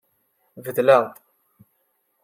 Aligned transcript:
Beddleɣ-d. 0.63 1.11